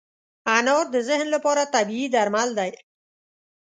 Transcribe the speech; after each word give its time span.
انار 0.57 0.85
د 0.95 0.97
ذهن 1.07 1.27
لپاره 1.35 1.71
طبیعي 1.75 2.07
درمل 2.15 2.49
دی. 2.59 2.71